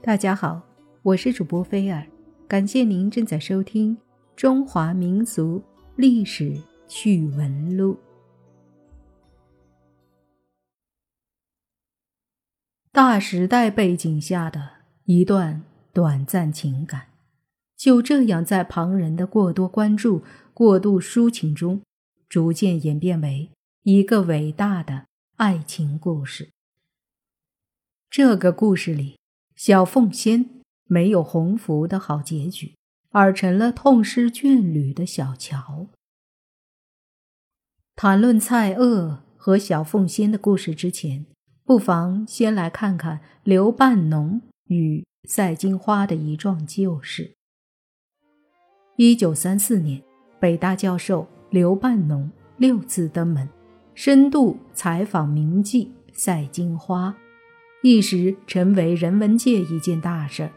[0.00, 0.62] 大家好，
[1.02, 2.06] 我是主播菲尔，
[2.46, 3.96] 感谢您正在收听
[4.36, 5.60] 《中华民俗
[5.96, 6.56] 历史
[6.86, 7.94] 趣闻录》。
[12.92, 14.70] 大时代背景下的
[15.04, 17.08] 一段短暂情感，
[17.76, 20.22] 就这样在旁人的过多关注、
[20.54, 21.82] 过度抒情中，
[22.28, 23.50] 逐渐演变为
[23.82, 25.06] 一个伟大的
[25.36, 26.50] 爱情故事。
[28.08, 29.18] 这个故事里。
[29.58, 32.76] 小凤仙没有鸿福的好结局，
[33.10, 35.88] 而成了痛失眷侣的小乔。
[37.96, 41.26] 谈论蔡锷和小凤仙的故事之前，
[41.64, 47.34] 不妨先来看看刘半农与赛金花的一桩旧事。
[48.94, 50.00] 一九三四年，
[50.38, 53.48] 北大教授刘半农六次登门，
[53.96, 57.12] 深度采访名妓赛金花。
[57.80, 60.50] 一时成为人文界一件大事，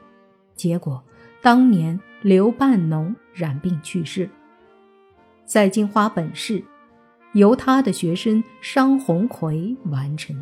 [0.55, 1.03] 结果
[1.39, 4.27] 当年刘半农染病去世。
[5.45, 6.63] 赛金花本事
[7.33, 10.35] 由他的学生商鸿逵完成。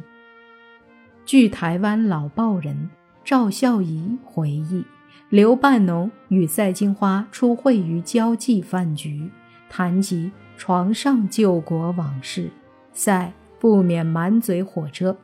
[1.25, 2.89] 据台湾老报人
[3.25, 4.85] 赵孝仪回忆，
[5.27, 9.29] 刘半农与赛金花初会于交际饭局，
[9.69, 12.49] 谈及床上救国往事，
[12.93, 15.17] 赛不免满嘴火车。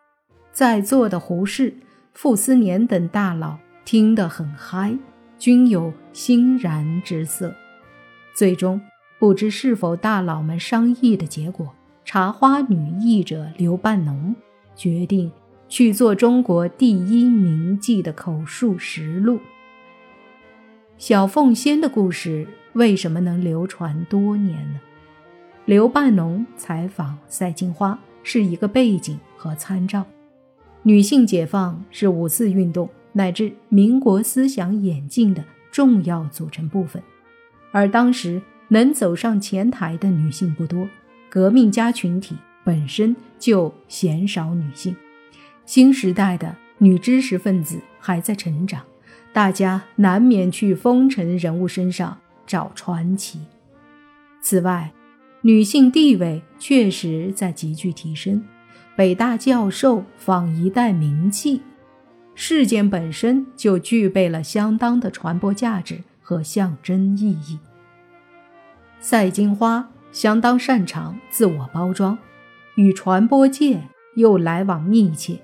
[0.56, 1.74] 在座的胡适、
[2.14, 4.98] 傅斯年等大佬听得很嗨，
[5.38, 7.54] 均有欣然之色。
[8.34, 8.80] 最终，
[9.20, 11.76] 不知是否大佬们商议的结果，
[12.06, 14.34] 茶花女译者刘半农
[14.78, 15.30] 决定
[15.68, 19.42] 去做中国第一名妓的口述实录。
[20.98, 24.80] 小凤仙的故事为什么能流传多年呢？
[25.66, 30.06] 刘半农采访赛金花是一个背景和参照。
[30.88, 37.02] 女性解放是五四运动乃至民国思想演进的重要组成部分，
[37.72, 40.88] 而当时能走上前台的女性不多，
[41.28, 44.96] 革命家群体本身就鲜少女性。
[45.66, 48.84] 新时代的女知识分子还在成长，
[49.34, 53.40] 大家难免去风尘人物身上找传奇。
[54.40, 54.92] 此外，
[55.42, 58.44] 女性地位确实在急剧提升。
[58.96, 61.60] 北大教授访一代名妓，
[62.34, 67.60] 事件本身就具备了相当的传播价值和象征意义。
[69.00, 72.18] 赛金花相当擅长自我包装，
[72.76, 73.82] 与传播界
[74.16, 75.40] 又来往密切。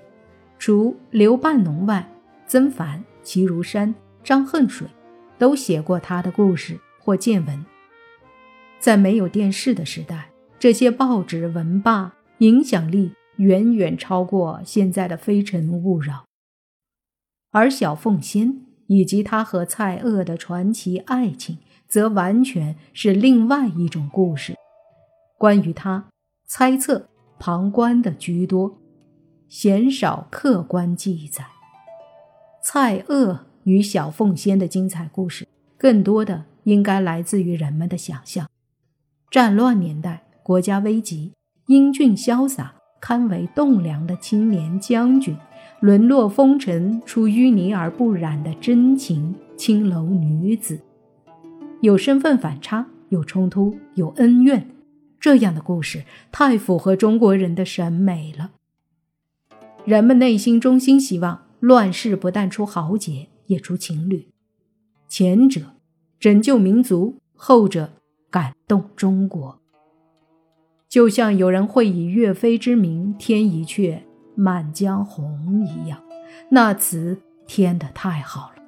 [0.58, 2.10] 除刘半农外，
[2.46, 3.94] 曾凡、齐如山、
[4.24, 4.86] 张恨水
[5.38, 7.64] 都写过他的故事或见闻。
[8.78, 13.12] 在没有电视的时代，这些报纸文霸影响力。
[13.36, 16.14] 远远超过现在的《非诚勿扰》，
[17.50, 24.54] 而小凤仙以及她和蔡锷的传奇爱情，则完全是另外一种故事。
[25.38, 26.08] 关于他，
[26.46, 28.78] 猜测、旁观的居多，
[29.48, 31.44] 鲜少客观记载。
[32.62, 38.48] 蔡锷与小凤仙的精彩故事，更多的应该来自于人们的想象。
[39.30, 41.32] 战乱年代，国家危急，
[41.66, 42.81] 英俊潇洒。
[43.02, 45.36] 堪为栋梁的青年将军，
[45.80, 50.80] 沦落风尘出淤泥而不染的真情青楼女子，
[51.80, 54.70] 有身份反差，有冲突，有恩怨，
[55.18, 58.52] 这样的故事太符合中国人的审美了。
[59.84, 64.28] 人们内心衷心希望乱世不但出豪杰，也出情侣，
[65.08, 65.60] 前者
[66.20, 67.90] 拯救民族，后者
[68.30, 69.58] 感动中国。
[70.92, 73.94] 就像有人会以岳飞之名添一阙
[74.34, 75.24] 《满江红》
[75.64, 75.98] 一样，
[76.50, 77.16] 那词
[77.46, 78.62] 填得太好了，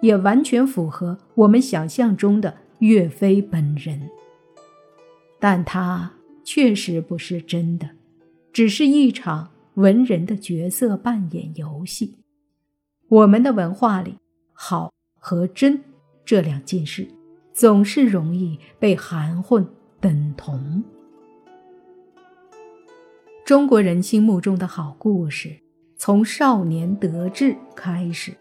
[0.00, 4.08] 也完全符合我们想象中的岳飞本人。
[5.40, 6.12] 但他
[6.44, 7.90] 确实不是真的，
[8.52, 12.18] 只是一场文人的角色扮演游戏。
[13.08, 14.14] 我们的文化里，
[14.52, 15.82] 好和真
[16.24, 17.08] 这两件事，
[17.52, 19.66] 总是容易被含混
[20.00, 20.84] 等同。
[23.44, 25.54] 中国人心目中的好故事，
[25.98, 28.32] 从少年得志开始。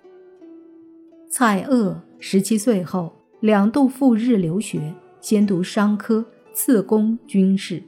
[1.30, 3.12] 蔡锷十七岁后
[3.42, 7.84] 两度赴日留学，先读商科，次攻军事。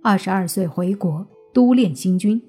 [0.00, 2.40] 二十二岁回国督练新军。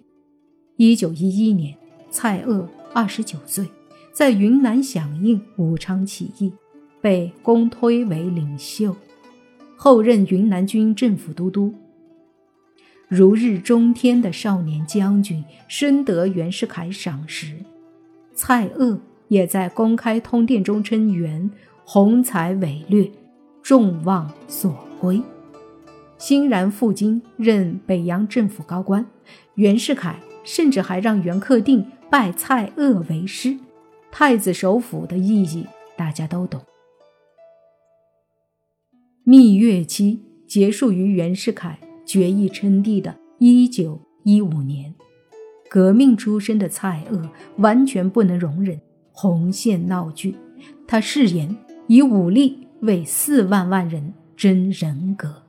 [0.75, 1.75] 一九一一年，
[2.11, 3.67] 蔡锷二十九岁，
[4.13, 6.53] 在云南响应武昌起义，
[7.01, 8.95] 被公推为领袖，
[9.75, 11.73] 后任云南军政府都督。
[13.11, 17.53] 如日中天的少年将军，深得袁世凯赏识。
[18.33, 18.97] 蔡锷
[19.27, 21.51] 也在公开通电中称袁
[21.83, 23.11] 宏才伟略，
[23.61, 25.21] 众望所归。
[26.17, 29.05] 欣然赴京任北洋政府高官。
[29.55, 33.57] 袁世凯甚至还让袁克定拜蔡锷为师。
[34.09, 35.67] 太子首辅的意义
[35.97, 36.61] 大家都懂。
[39.25, 41.77] 蜜月期结束于袁世凯
[42.11, 44.93] 决意称帝的一九一五年。
[45.69, 48.77] 革命出身的蔡锷完全不能容忍
[49.13, 50.35] 红线闹剧，
[50.85, 51.55] 他誓言
[51.87, 55.41] 以武力为四万万人争人格，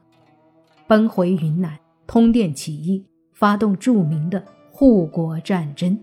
[0.87, 1.77] 奔回云南
[2.07, 5.99] 通电起义，发动著名的护国战争。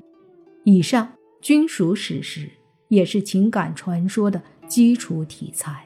[0.66, 1.08] 以上
[1.40, 2.50] 均属史实，
[2.90, 5.86] 也是情感传说的基础题材。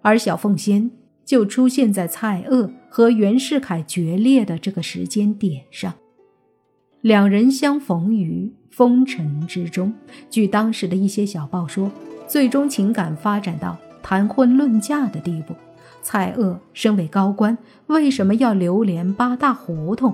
[0.00, 0.90] 而小凤仙
[1.30, 5.94] 就出现在蔡锷和袁世凯决裂的这个时间点上。
[7.02, 9.94] 两人相逢于风尘之中。
[10.28, 11.88] 据当时的一些小报说，
[12.26, 15.54] 最终情感发展到谈婚论嫁的地步。
[16.02, 17.56] 蔡锷身为高官，
[17.86, 20.12] 为什么要流连八大胡同？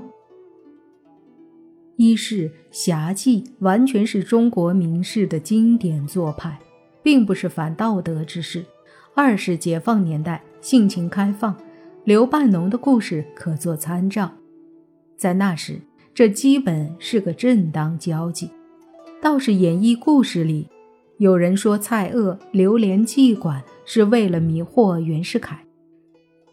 [1.97, 6.59] 一是侠妓完全是中国名士的经典做派，
[7.03, 8.61] 并不是反道德之事；
[9.15, 11.57] 二是解放年代性情开放，
[12.05, 14.33] 刘半农的故事可做参照。
[15.17, 15.81] 在那时。
[16.17, 18.51] 这基本是个正当交际，
[19.21, 20.67] 倒是演绎故事里，
[21.19, 25.63] 有人说蔡锷流连妓馆是为了迷惑袁世凯。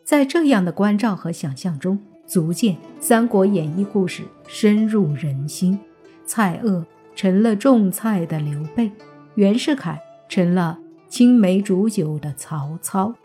[0.03, 1.97] 在这样的关照和想象中，
[2.27, 5.79] 足见《三国演义》故事深入人心。
[6.25, 6.83] 蔡锷
[7.15, 8.91] 成了种菜的刘备，
[9.35, 9.97] 袁世凯
[10.27, 10.77] 成了
[11.07, 13.15] 青梅煮酒的曹操。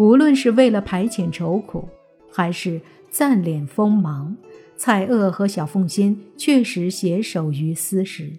[0.00, 1.86] 无论是为了排遣愁苦，
[2.32, 2.80] 还是……
[3.10, 4.36] 暂敛锋芒，
[4.76, 8.32] 蔡锷和小凤仙确实携手于斯时。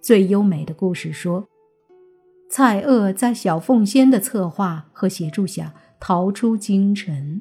[0.00, 1.46] 最优美的故事说，
[2.50, 7.40] 蔡锷在小凤仙的策划和协助下逃出京城。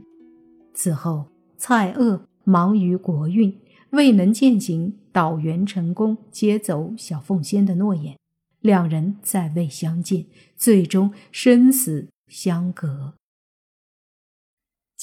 [0.75, 1.25] 此后，
[1.57, 3.57] 蔡锷忙于国运，
[3.89, 8.15] 未能践行导员成功、接走小凤仙的诺言，
[8.61, 13.15] 两人再未相见，最终生死相隔。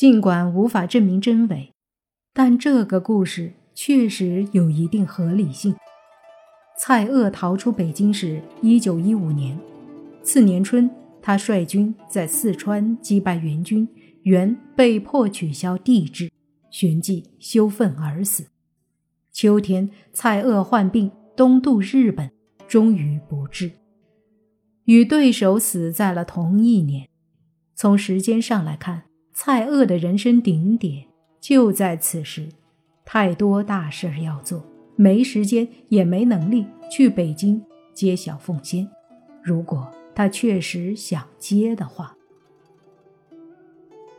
[0.03, 1.73] 尽管无法证明真伪。
[2.35, 5.77] 但这个故事确实有一定合理性。
[6.77, 9.57] 蔡锷逃出北京时，一九一五年，
[10.21, 10.91] 次年春，
[11.23, 13.89] 他率军在四川击败元军，
[14.25, 16.29] 元被迫取消帝制，
[16.69, 18.49] 旋即羞愤而死。
[19.31, 22.29] 秋天，蔡锷患病东渡日本，
[22.67, 23.71] 终于不治，
[24.87, 27.09] 与对手死在了同一年。
[27.77, 31.07] 从时间上来看，蔡锷的人生顶点。
[31.41, 32.49] 就在此时，
[33.05, 34.65] 太多大事要做，
[34.95, 37.61] 没时间也没能力去北京
[37.93, 38.89] 接小凤仙。
[39.43, 42.17] 如果他确实想接的话，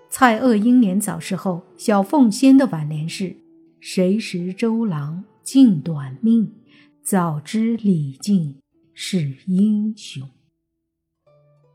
[0.10, 3.38] 蔡锷英年早逝后，小凤仙的挽联是
[3.80, 6.54] ：“谁识周郎尽短命，
[7.02, 8.58] 早知李靖
[8.94, 10.30] 是英雄。”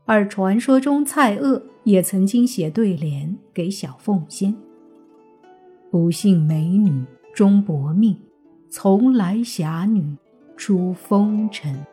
[0.09, 4.55] 而传说中，蔡锷也曾经写对联给小凤仙。
[5.91, 8.17] 不幸美女终薄命，
[8.71, 10.17] 从来侠女
[10.57, 11.85] 出风尘。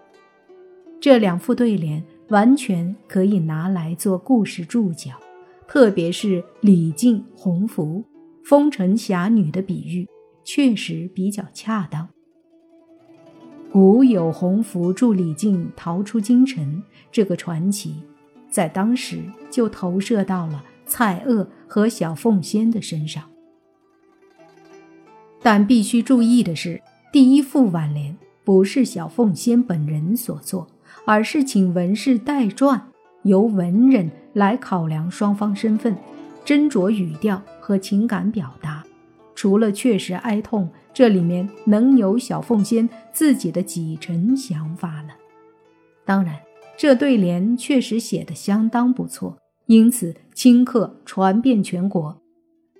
[0.99, 5.13] 这两副对联完全可以拿来做故事注脚，
[5.69, 8.03] 特别是李靖洪福
[8.43, 10.09] 风尘侠女的比喻，
[10.43, 12.09] 确实比较恰当。
[13.77, 17.97] 古有洪福助李靖逃出京城这个传奇，
[18.49, 23.23] 在当时就投射到了蔡锷和小凤仙的身上。
[25.43, 26.81] 但必须注意的是，
[27.13, 30.67] 第一副挽联不是小凤仙本人所作，
[31.05, 32.81] 而是请文士代撰，
[33.25, 35.95] 由文人来考量双方身份，
[36.47, 38.86] 斟酌语调和情感表达。
[39.37, 45.11] 除了确实哀痛，这里面能有小凤仙自己的几成想法呢？
[46.05, 46.35] 当然，
[46.77, 52.21] 这对联确实写得相当不错，因此顷刻传遍全国。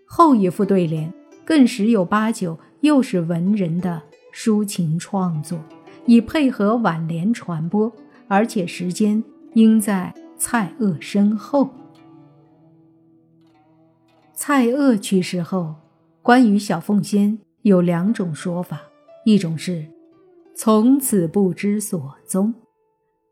[0.05, 1.13] 后一副对联。
[1.45, 4.03] 更十有八九又是文人的
[4.35, 5.57] 抒情创作，
[6.05, 7.93] 以配合挽联传播，
[8.27, 9.23] 而且时间
[9.55, 11.71] 应在蔡锷身后。
[14.35, 15.77] 蔡锷去世后，
[16.27, 18.81] 关于小凤仙有两种说法：
[19.25, 19.87] 一种是
[20.57, 22.53] 从此不知所踪，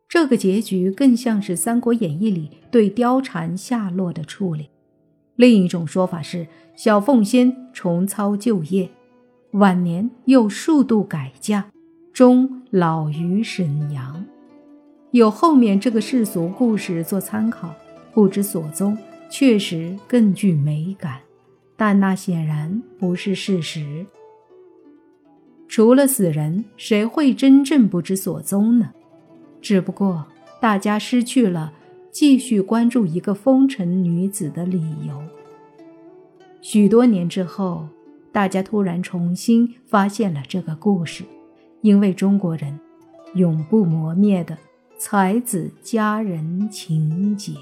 [0.08, 4.66] 这个结局更像是《三国演义》里对貂蝉下落的处理；
[5.34, 6.46] 另一种说法是。
[6.76, 8.88] 小凤仙重操旧业，
[9.54, 11.64] 晚年又数度改嫁，
[12.12, 14.24] 终老于沈阳。
[15.10, 17.74] 有后面这个世俗故事做参考，
[18.12, 18.96] 不知所踪，
[19.28, 21.18] 确实更具美感，
[21.86, 24.06] 但那显然不是事实。
[25.68, 28.90] 除了死人，谁会真正不知所踪呢？
[29.60, 30.24] 只不过
[30.62, 31.74] 大家失去了
[32.10, 35.22] 继续关注一个风尘女子的理由。
[36.62, 37.86] 许多年之后，
[38.32, 41.22] 大家突然重新发现了这个故事，
[41.82, 42.80] 因为中国人
[43.34, 44.56] 永不磨灭的。
[44.96, 47.52] 才子佳人情节。